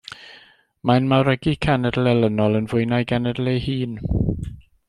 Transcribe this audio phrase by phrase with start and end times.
[0.91, 3.97] Mae'n mawrygu cenedl elynol yn fwy na'i genedl ei hun.